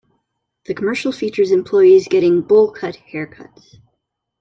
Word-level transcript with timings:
The 0.65 0.73
commercial 0.73 1.11
features 1.11 1.51
employees 1.51 2.07
getting 2.07 2.41
"bowl 2.41 2.71
cut" 2.71 2.97
haircuts. 3.13 3.75